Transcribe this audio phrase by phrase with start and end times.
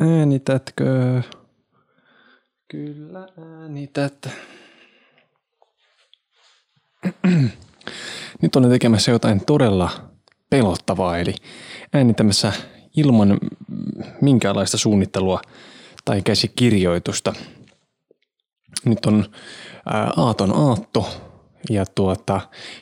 [0.00, 1.22] Äänitätkö?
[2.68, 4.28] Kyllä äänität.
[8.42, 9.90] Nyt olen tekemässä jotain todella
[10.50, 11.34] pelottavaa, eli
[11.92, 12.52] äänittämässä
[12.96, 13.38] ilman
[14.20, 15.40] minkäänlaista suunnittelua
[16.04, 17.32] tai käsikirjoitusta.
[18.84, 19.24] Nyt on
[20.16, 21.08] aaton aatto
[21.70, 22.40] ja tuota,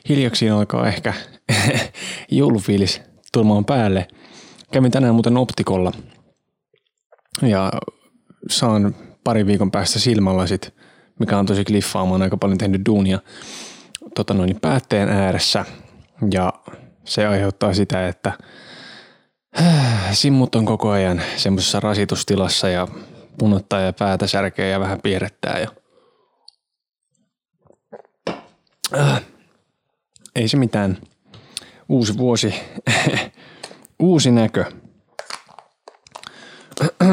[0.09, 1.13] hiljaksi alkaa ehkä
[2.31, 3.01] joulufiilis
[3.33, 4.07] tulemaan päälle.
[4.71, 5.91] Kävin tänään muuten optikolla
[7.41, 7.71] ja
[8.49, 10.73] saan pari viikon päästä silmälasit,
[11.19, 13.19] mikä on tosi kliffaamaan aika paljon tehnyt duunia
[14.15, 15.65] tota noin, päätteen ääressä
[16.31, 16.53] ja
[17.05, 18.33] se aiheuttaa sitä, että
[20.11, 22.87] simmut on koko ajan semmoisessa rasitustilassa ja
[23.37, 25.67] punottaa ja päätä särkeä ja vähän piirrettää ja
[28.97, 29.21] äh,
[30.35, 30.97] ei se mitään.
[31.89, 32.53] Uusi vuosi,
[33.99, 34.65] uusi näkö.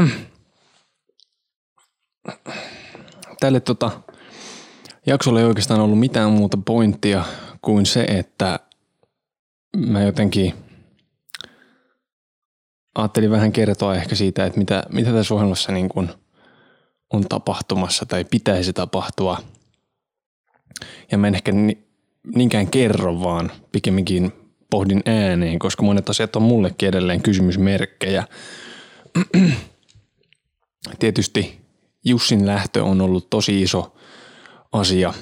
[3.40, 3.90] Tälle tota,
[5.06, 7.24] jaksolle ei oikeastaan ollut mitään muuta pointtia
[7.62, 8.60] kuin se, että
[9.76, 10.54] mä jotenkin
[12.94, 16.10] ajattelin vähän kertoa ehkä siitä, että mitä, mitä tässä ohjelmassa niin kuin
[17.12, 19.38] on tapahtumassa tai pitäisi tapahtua.
[21.12, 21.52] Ja mä en ehkä
[22.34, 24.32] niinkään kerro, vaan pikemminkin
[24.70, 28.24] pohdin ääneen, koska monet asiat on mullekin edelleen kysymysmerkkejä.
[30.98, 31.60] Tietysti
[32.04, 33.96] Jussin lähtö on ollut tosi iso
[34.72, 35.14] asia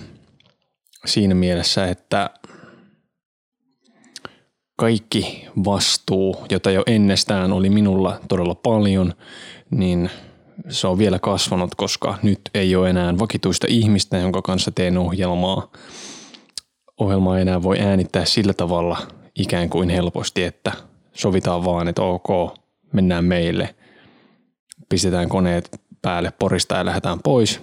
[1.04, 2.30] siinä mielessä, että
[4.76, 9.14] kaikki vastuu, jota jo ennestään oli minulla todella paljon,
[9.70, 10.10] niin
[10.68, 15.72] se on vielä kasvanut, koska nyt ei ole enää vakituista ihmistä, jonka kanssa teen ohjelmaa.
[17.00, 18.96] Ohjelmaa ei enää voi äänittää sillä tavalla
[19.38, 20.72] ikään kuin helposti, että
[21.12, 22.58] sovitaan vaan, että ok,
[22.92, 23.74] mennään meille,
[24.94, 27.60] pistetään koneet päälle porista ja lähdetään pois.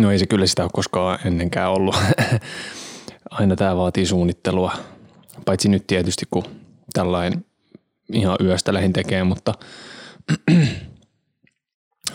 [0.00, 1.96] No ei se kyllä sitä ole koskaan ennenkään ollut.
[3.30, 4.72] Aina tämä vaatii suunnittelua,
[5.44, 6.44] paitsi nyt tietysti kun
[6.92, 7.44] tällainen
[8.12, 9.54] ihan yöstä lähin tekee, mutta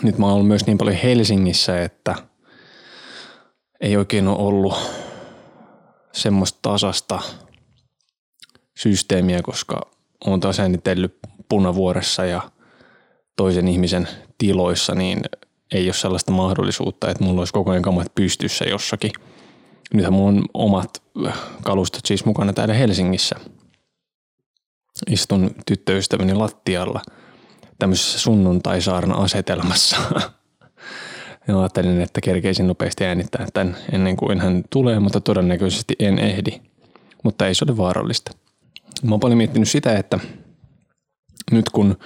[0.02, 2.14] nyt mä oon ollut myös niin paljon Helsingissä, että
[3.80, 4.74] ei oikein ole ollut
[6.12, 7.22] semmoista tasasta
[8.76, 9.90] systeemiä, koska
[10.24, 11.18] on taas äänitellyt
[11.48, 12.51] punavuoressa ja
[13.36, 15.22] toisen ihmisen tiloissa, niin
[15.72, 19.12] ei ole sellaista mahdollisuutta, että mulla olisi koko ajan kamat pystyssä jossakin.
[19.94, 21.02] Nythän on omat
[21.62, 23.36] kalustot siis mukana täällä Helsingissä.
[25.10, 27.00] Istun tyttöystäväni lattialla
[27.78, 29.96] tämmöisessä sunnuntaisaarna asetelmassa.
[31.48, 36.60] Ja ajattelin, että kerkeisin nopeasti äänittää tämän ennen kuin hän tulee, mutta todennäköisesti en ehdi.
[37.22, 38.30] Mutta ei se ole vaarallista.
[39.02, 40.18] Mä oon paljon miettinyt sitä, että
[41.50, 41.96] nyt kun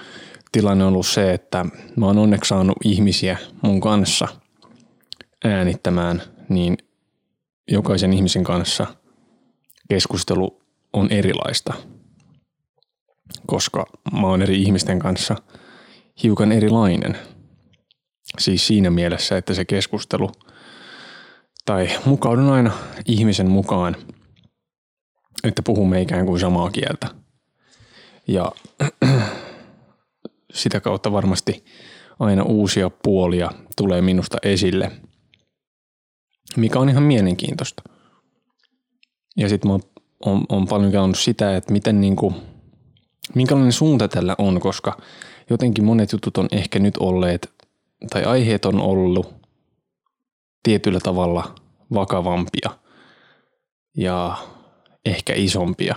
[0.51, 1.65] tilanne on ollut se, että
[1.95, 4.27] mä oon onneksi saanut ihmisiä mun kanssa
[5.43, 6.77] äänittämään, niin
[7.71, 8.87] jokaisen ihmisen kanssa
[9.89, 10.61] keskustelu
[10.93, 11.73] on erilaista,
[13.45, 15.35] koska mä oon eri ihmisten kanssa
[16.23, 17.17] hiukan erilainen.
[18.39, 20.31] Siis siinä mielessä, että se keskustelu
[21.65, 22.71] tai mukaudun aina
[23.05, 23.95] ihmisen mukaan,
[25.43, 27.07] että puhumme ikään kuin samaa kieltä.
[28.27, 28.51] Ja
[30.53, 31.65] sitä kautta varmasti
[32.19, 34.91] aina uusia puolia tulee minusta esille,
[36.55, 37.83] mikä on ihan mielenkiintoista.
[39.37, 39.79] Ja sitten mä
[40.25, 42.33] oon, oon paljon käynyt sitä, että miten niinku,
[43.35, 44.97] minkälainen suunta tällä on, koska
[45.49, 47.51] jotenkin monet jutut on ehkä nyt olleet,
[48.09, 49.35] tai aiheet on ollut
[50.63, 51.55] tietyllä tavalla
[51.93, 52.69] vakavampia
[53.97, 54.37] ja
[55.05, 55.95] ehkä isompia.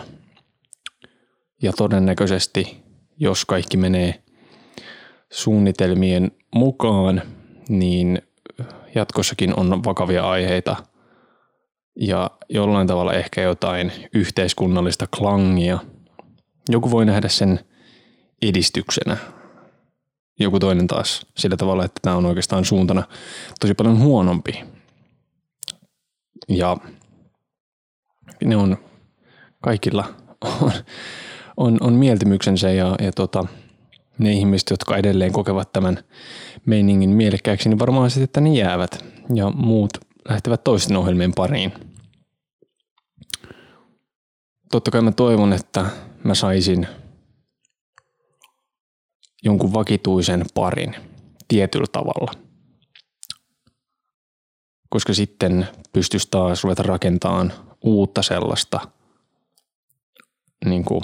[1.63, 2.83] Ja todennäköisesti,
[3.19, 4.23] jos kaikki menee
[5.33, 7.23] suunnitelmien mukaan,
[7.69, 8.23] niin
[8.95, 10.77] jatkossakin on vakavia aiheita
[11.97, 15.79] ja jollain tavalla ehkä jotain yhteiskunnallista klangia.
[16.69, 17.61] Joku voi nähdä sen
[18.43, 19.17] edistyksenä.
[20.41, 23.03] Joku toinen taas sillä tavalla, että tämä on oikeastaan suuntana
[23.61, 24.65] tosi paljon huonompi.
[26.49, 26.77] Ja
[28.45, 28.77] ne on
[29.63, 30.15] kaikilla
[30.63, 30.73] on,
[31.57, 33.47] on, on mieltymyksensä ja, ja tota,
[34.21, 36.05] ne ihmiset, jotka edelleen kokevat tämän
[36.67, 39.91] meiningin mielekkääksi, niin varmaan sitten, että ne jäävät ja muut
[40.29, 41.73] lähtevät toisten ohjelmien pariin.
[44.71, 45.87] Totta kai mä toivon, että
[46.25, 46.87] mä saisin
[49.43, 50.97] jonkun vakituisen parin
[51.49, 52.33] tietyllä tavalla.
[54.89, 57.53] Koska sitten pystyisi taas ruveta rakentamaan
[57.83, 58.81] uutta sellaista
[60.65, 61.03] niin kuin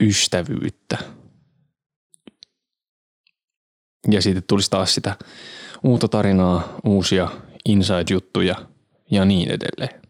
[0.00, 0.98] ystävyyttä
[4.10, 5.16] Ja sitten tulisi taas sitä
[5.82, 7.28] uutta tarinaa, uusia
[7.64, 8.56] inside-juttuja
[9.10, 10.02] ja niin edelleen.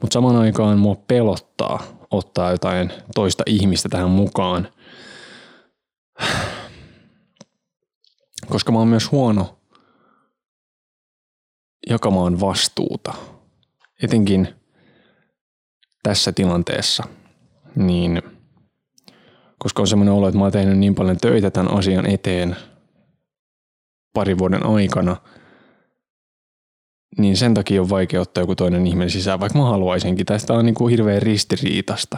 [0.00, 4.68] Mutta samaan aikaan mua pelottaa ottaa jotain toista ihmistä tähän mukaan,
[8.48, 9.58] koska mä oon myös huono
[11.90, 13.14] jakamaan vastuuta.
[14.02, 14.48] Etenkin
[16.02, 17.04] tässä tilanteessa,
[17.74, 18.22] niin
[19.64, 22.56] koska on semmoinen olo, että mä oon tehnyt niin paljon töitä tämän asian eteen
[24.12, 25.16] parin vuoden aikana,
[27.18, 30.26] niin sen takia on vaikea ottaa joku toinen ihminen sisään, vaikka mä haluaisinkin.
[30.26, 32.16] Tästä on niin kuin hirveän ristiriitasta.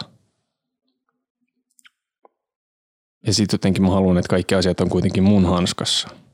[3.26, 6.08] Ja sitten jotenkin mä haluan, että kaikki asiat on kuitenkin mun hanskassa–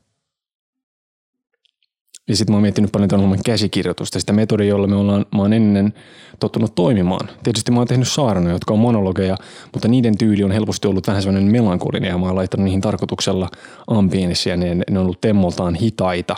[2.27, 5.53] ja sitten mä oon miettinyt paljon tämän käsikirjoitusta, sitä metodia, jolla me ollaan, mä oon
[5.53, 5.93] ennen
[6.39, 7.29] tottunut toimimaan.
[7.43, 9.37] Tietysti mä oon tehnyt saarnoja, jotka on monologeja,
[9.73, 13.49] mutta niiden tyyli on helposti ollut vähän sellainen melankolinen ja mä oon laittanut niihin tarkoituksella
[13.87, 16.35] ambienissa ja ne, ne on ollut temmoltaan hitaita.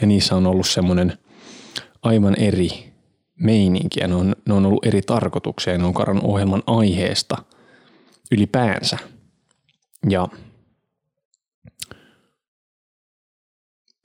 [0.00, 1.18] Ja niissä on ollut semmoinen
[2.02, 2.92] aivan eri
[3.40, 7.36] meininki ja ne on, ne on ollut eri tarkoituksia ne on karannut ohjelman aiheesta
[8.32, 8.98] ylipäänsä.
[10.08, 10.28] Ja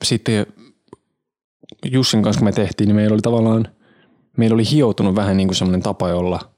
[0.06, 0.46] sitten
[1.86, 3.68] Jussin kanssa kun me tehtiin, niin meillä oli tavallaan,
[4.38, 6.52] meillä oli hioutunut vähän niin kuin semmoinen tapa, jolla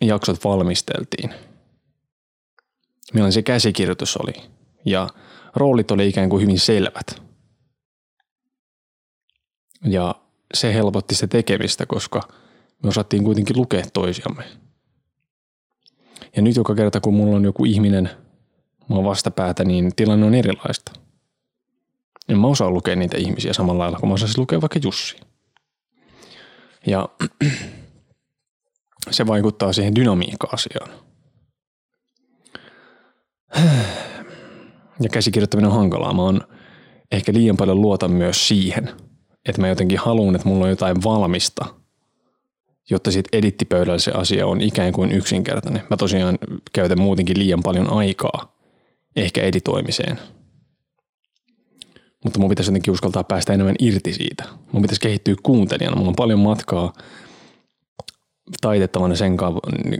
[0.00, 1.30] jaksot valmisteltiin.
[3.14, 4.32] Millainen se käsikirjoitus oli.
[4.84, 5.08] Ja
[5.56, 7.22] roolit oli ikään kuin hyvin selvät.
[9.84, 10.14] Ja
[10.54, 12.28] se helpotti sitä tekemistä, koska
[12.82, 14.44] me osattiin kuitenkin lukea toisiamme.
[16.36, 18.10] Ja nyt joka kerta, kun mulla on joku ihminen
[18.88, 20.92] mua vastapäätä, niin tilanne on erilaista–
[22.28, 25.16] en mä osaa lukea niitä ihmisiä samalla lailla kuin mä osaisin lukea vaikka Jussi.
[26.86, 27.08] Ja
[29.10, 30.90] se vaikuttaa siihen dynamiikka-asiaan.
[35.00, 36.12] Ja käsikirjoittaminen on hankalaa.
[36.12, 36.40] Mä oon
[37.12, 38.90] ehkä liian paljon luotan myös siihen,
[39.48, 41.66] että mä jotenkin haluan, että mulla on jotain valmista,
[42.90, 45.82] jotta sitten edittipöydällä se asia on ikään kuin yksinkertainen.
[45.90, 46.38] Mä tosiaan
[46.72, 48.56] käytän muutenkin liian paljon aikaa
[49.16, 50.18] ehkä editoimiseen–
[52.24, 54.44] mutta mun pitäisi jotenkin uskaltaa päästä enemmän irti siitä.
[54.72, 55.96] Mun pitäisi kehittyä kuuntelijana.
[55.96, 56.92] Mulla on paljon matkaa
[58.60, 59.36] taitettavana sen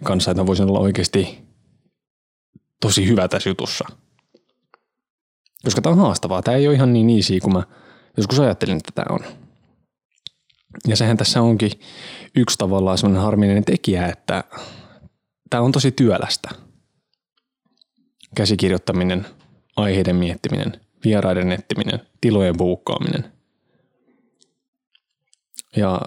[0.05, 1.39] kanssa, että mä voisin olla oikeasti
[2.81, 3.85] tosi hyvä tässä jutussa.
[5.65, 6.43] Koska tämä on haastavaa.
[6.43, 7.63] Tämä ei ole ihan niin easy kuin mä
[8.17, 9.21] joskus ajattelin, että tämä on.
[10.87, 11.71] Ja sehän tässä onkin
[12.37, 14.45] yksi tavallaan sellainen harminen tekijä, että
[15.51, 16.51] tämä on tosi työlästä.
[18.35, 19.27] Käsikirjoittaminen,
[19.77, 23.33] aiheiden miettiminen– vieraiden etsiminen, tilojen buukkaaminen.
[25.77, 26.01] Ja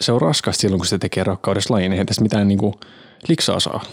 [0.00, 1.92] se on raskasta silloin, kun se tekee rakkaudessa lajiin.
[1.92, 2.74] Eihän tässä mitään niin kuin
[3.28, 3.84] liksaa saa.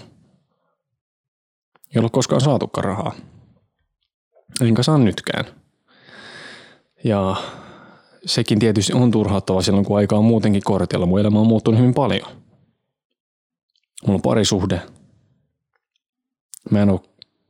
[1.96, 3.16] Ei ole koskaan saatukaan rahaa.
[4.62, 5.46] Enkä saa nytkään.
[7.04, 7.36] Ja
[8.26, 11.06] sekin tietysti on turhauttava silloin, kun aika on muutenkin kortilla.
[11.06, 12.32] Mun elämä on muuttunut hyvin paljon.
[14.06, 14.82] Mulla on parisuhde.
[16.72, 17.00] Mä en ole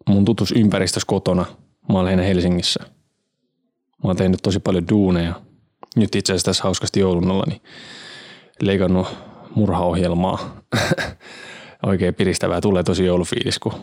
[0.10, 1.46] mun tutus ympäristössä kotona–
[1.94, 2.80] Mä lähinnä Helsingissä.
[4.04, 5.42] Mä oon tehnyt tosi paljon duuneja.
[5.96, 7.62] Nyt itse asiassa tässä hauskasti joulun alla, niin
[8.62, 9.08] leikannut
[9.56, 10.62] murhaohjelmaa.
[11.86, 13.74] Oikein piristävää tulee tosi joulufiilis, kun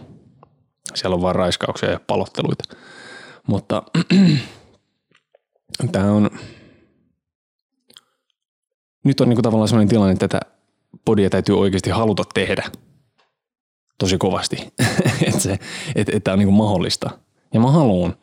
[0.94, 2.76] siellä on vain raiskauksia ja palotteluita.
[3.46, 3.82] Mutta
[5.92, 6.30] tämä on,
[9.04, 10.40] nyt on niinku tavallaan sellainen tilanne, että tätä
[11.04, 12.70] podia täytyy oikeasti haluta tehdä
[13.98, 14.56] tosi kovasti,
[15.28, 15.58] että
[15.94, 17.10] et, et tämä on niinku mahdollista–
[17.52, 18.16] ja mä haluun.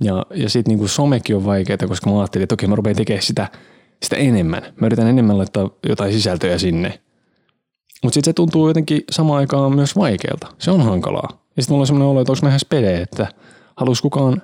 [0.00, 3.22] Ja, ja sitten niinku somekin on vaikeaa, koska mä ajattelin, että okei mä rupean tekemään
[3.22, 3.48] sitä,
[4.02, 4.62] sitä enemmän.
[4.80, 7.00] Mä yritän enemmän laittaa jotain sisältöjä sinne.
[8.02, 10.46] Mutta sitten se tuntuu jotenkin samaan aikaan myös vaikealta.
[10.58, 11.28] Se on hankalaa.
[11.56, 13.26] Ja sitten mulla on semmoinen olo, että onko mä spede, että
[13.76, 14.42] halus kukaan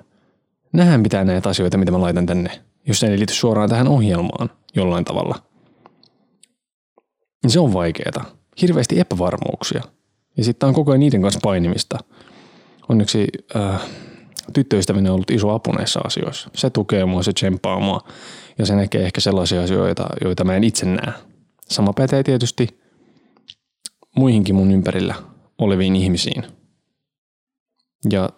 [0.73, 4.49] nähdä mitään näitä asioita, mitä mä laitan tänne, jos se ei liity suoraan tähän ohjelmaan
[4.75, 5.35] jollain tavalla.
[7.43, 8.23] Niin se on vaikeeta.
[8.61, 9.83] Hirveästi epävarmuuksia.
[10.37, 11.97] Ja sitten on koko ajan niiden kanssa painimista.
[12.89, 13.81] Onneksi äh,
[14.53, 16.49] tyttöystävinen on ollut iso apu näissä asioissa.
[16.55, 18.07] Se tukee mua, se tsemppaa mua
[18.57, 21.13] ja se näkee ehkä sellaisia asioita, joita mä en itse näe.
[21.69, 22.79] Sama pätee tietysti
[24.15, 25.15] muihinkin mun ympärillä
[25.57, 26.43] oleviin ihmisiin.
[28.11, 28.29] Ja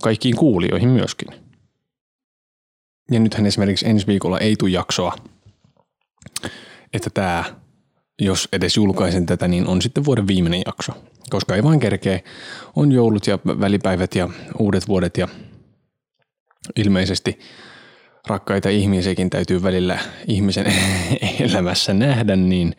[0.00, 1.28] kaikkiin kuulijoihin myöskin.
[3.10, 5.16] Ja nythän esimerkiksi ensi viikolla ei tule jaksoa,
[6.92, 7.44] että tämä,
[8.18, 10.92] jos edes julkaisen tätä, niin on sitten vuoden viimeinen jakso
[11.30, 12.20] koska ei vain kerkeä.
[12.76, 15.28] On joulut ja välipäivät ja uudet vuodet ja
[16.76, 17.38] ilmeisesti
[18.26, 20.66] rakkaita ihmisiäkin täytyy välillä ihmisen
[21.50, 22.76] elämässä nähdä, niin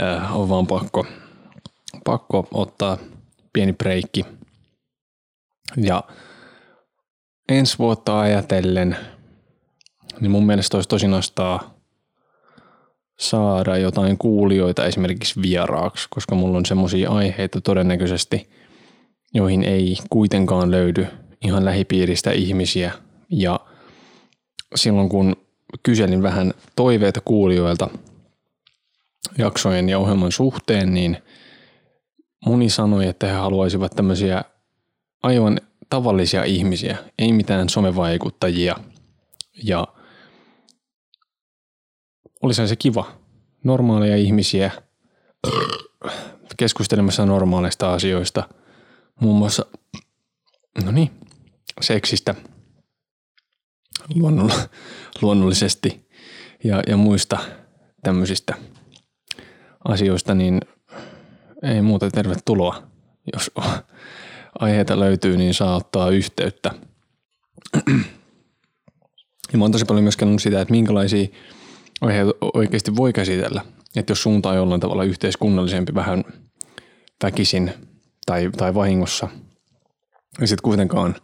[0.00, 1.06] äh, on vaan pakko,
[2.04, 2.98] pakko ottaa
[3.52, 4.26] pieni breikki.
[5.76, 6.04] Ja
[7.48, 8.96] ensi vuotta ajatellen,
[10.20, 11.71] niin mun mielestä olisi tosi nostaa
[13.22, 18.50] saada jotain kuulijoita esimerkiksi vieraaksi, koska mulla on semmoisia aiheita todennäköisesti,
[19.34, 21.06] joihin ei kuitenkaan löydy
[21.44, 22.92] ihan lähipiiristä ihmisiä.
[23.30, 23.60] Ja
[24.74, 25.36] silloin kun
[25.82, 27.88] kyselin vähän toiveita kuulijoilta
[29.38, 31.16] jaksojen ja ohjelman suhteen, niin
[32.46, 34.44] moni sanoi, että he haluaisivat tämmöisiä
[35.22, 35.60] aivan
[35.90, 38.76] tavallisia ihmisiä, ei mitään somevaikuttajia.
[39.64, 39.86] Ja
[42.42, 43.12] olisi se kiva,
[43.64, 44.70] normaaleja ihmisiä
[46.56, 48.48] keskustelemassa normaaleista asioista,
[49.20, 49.66] muun muassa,
[50.84, 51.10] no niin,
[51.80, 52.34] seksistä
[55.22, 56.08] luonnollisesti
[56.64, 57.38] ja, ja muista
[58.02, 58.54] tämmöisistä
[59.84, 60.60] asioista, niin
[61.62, 62.82] ei muuta tervetuloa.
[63.34, 63.50] Jos
[64.58, 66.70] aiheita löytyy, niin saa ottaa yhteyttä.
[69.52, 71.28] Ja mä oon tosi paljon myös sitä, että minkälaisia
[72.54, 73.62] oikeasti voi käsitellä.
[73.96, 76.24] Että jos suunta on jollain tavalla yhteiskunnallisempi vähän
[77.24, 77.72] väkisin
[78.26, 79.28] tai, tai vahingossa,
[80.40, 81.14] ja sitten kuitenkaan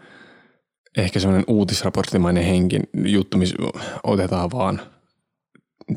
[0.99, 3.57] ehkä semmoinen uutisraporttimainen henkin juttu, missä
[4.05, 4.81] otetaan vaan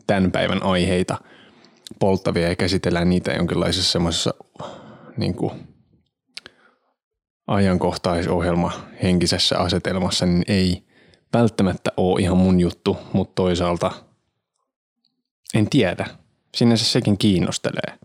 [0.08, 1.18] tämän päivän aiheita
[2.00, 4.34] polttavia ja käsitellään niitä jonkinlaisessa semmoisessa
[5.18, 5.52] niin kuin
[7.48, 8.72] ajankohtaisohjelma
[9.04, 10.84] henkisessä asetelmassa, niin ei
[11.34, 13.92] välttämättä ole ihan mun juttu, mutta toisaalta
[15.54, 16.06] en tiedä.
[16.56, 18.00] Sinänsä sekin kiinnostelee.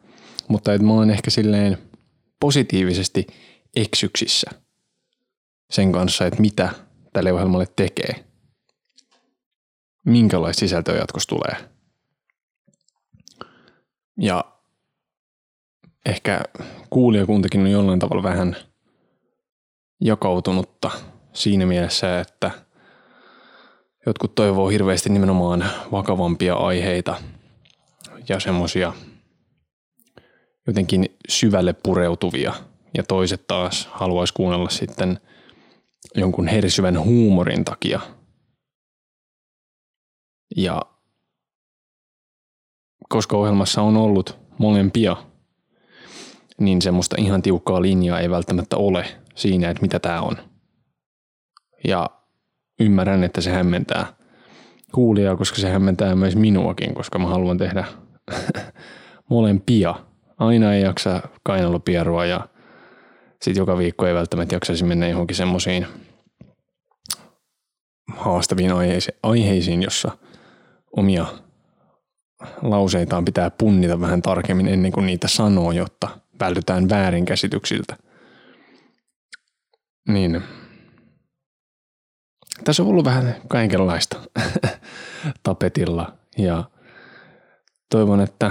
[0.48, 1.78] Mutta että mä oon ehkä silleen
[2.40, 3.26] positiivisesti
[3.76, 4.50] eksyksissä
[5.70, 6.68] sen kanssa, että mitä
[7.12, 8.24] tälle ohjelmalle tekee.
[10.04, 11.56] Minkälaista sisältöä jatkossa tulee.
[14.20, 14.44] Ja
[16.06, 16.40] ehkä
[16.90, 18.56] kuulijakuntakin on jollain tavalla vähän
[20.00, 20.90] jakautunutta
[21.32, 22.50] siinä mielessä, että
[24.06, 27.16] jotkut toivoo hirveästi nimenomaan vakavampia aiheita
[28.28, 28.92] ja semmoisia
[30.66, 32.54] jotenkin syvälle pureutuvia
[32.96, 35.20] ja toiset taas haluaisi kuunnella sitten
[36.14, 38.00] jonkun hersyvän huumorin takia.
[40.56, 40.82] Ja
[43.08, 45.16] koska ohjelmassa on ollut molempia,
[46.60, 50.36] niin semmoista ihan tiukkaa linjaa ei välttämättä ole siinä, että mitä tämä on.
[51.84, 52.10] Ja
[52.80, 54.16] ymmärrän, että se hämmentää
[54.94, 57.84] kuulijaa, koska se hämmentää myös minuakin, koska mä haluan tehdä
[59.30, 59.94] molempia.
[60.38, 62.48] Aina ei jaksa kainalopierua ja
[63.42, 65.86] sitten joka viikko ei välttämättä jaksaisi mennä johonkin semmoisiin
[68.16, 68.72] haastaviin
[69.22, 70.18] aiheisiin, jossa
[70.96, 71.26] omia
[72.62, 76.08] lauseitaan pitää punnita vähän tarkemmin ennen kuin niitä sanoo, jotta
[76.40, 77.96] vältytään väärinkäsityksiltä.
[80.08, 80.42] Niin.
[82.64, 84.20] Tässä on ollut vähän kaikenlaista
[85.42, 86.64] tapetilla ja
[87.90, 88.50] toivon, että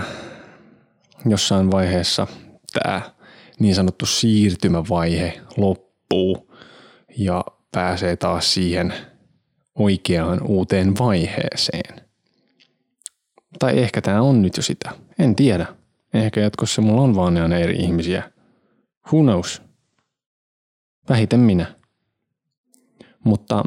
[1.26, 2.28] jossain vaiheessa
[2.74, 3.02] tämä
[3.60, 6.56] niin sanottu siirtymävaihe loppuu
[7.18, 8.94] ja pääsee taas siihen
[9.76, 12.06] oikeaan uuteen vaiheeseen.
[13.60, 14.92] Tai ehkä tämä on nyt jo sitä.
[15.20, 15.66] En tiedä.
[16.14, 18.32] Ehkä jatkossa mulla on vaan ne eri ihmisiä.
[19.08, 19.62] Who knows?
[21.10, 21.76] Vähiten minä.
[23.24, 23.64] Mutta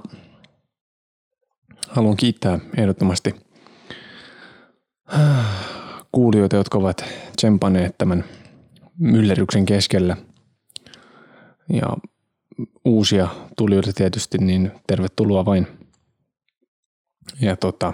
[1.89, 3.35] haluan kiittää ehdottomasti
[6.13, 7.05] kuulijoita, jotka ovat
[7.37, 8.25] tsempaneet tämän
[8.99, 10.17] myllerryksen keskellä.
[11.73, 11.97] Ja
[12.85, 15.67] uusia tulijoita tietysti, niin tervetuloa vain.
[17.41, 17.93] Ja tota,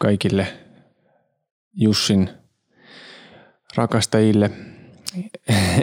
[0.00, 0.46] kaikille
[1.72, 2.30] Jussin
[3.76, 4.50] rakastajille,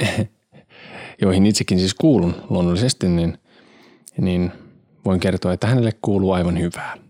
[1.21, 3.37] joihin itsekin siis kuulun luonnollisesti, niin,
[4.17, 4.51] niin
[5.05, 7.06] voin kertoa, että hänelle kuuluu aivan hyvää.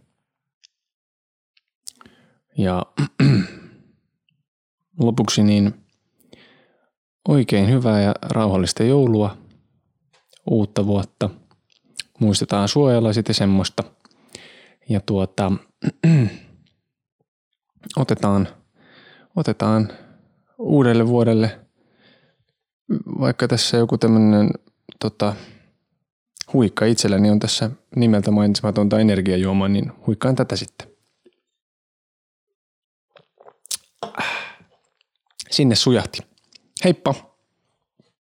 [2.57, 2.85] Ja
[4.99, 5.73] lopuksi niin
[7.27, 9.37] oikein hyvää ja rauhallista joulua,
[10.49, 11.29] uutta vuotta.
[12.19, 13.83] Muistetaan suojella sitten semmoista.
[14.89, 15.51] Ja tuota,
[17.97, 18.47] otetaan,
[19.35, 19.89] otetaan
[20.57, 21.59] uudelle vuodelle
[23.19, 24.49] vaikka tässä joku tämmöinen
[24.99, 25.35] tota,
[26.53, 30.96] huikka itselläni on tässä nimeltä mainitsematonta energiajuomaa, niin huikkaan tätä sitten.
[35.51, 36.19] Sinne sujahti.
[36.83, 37.13] Heippa!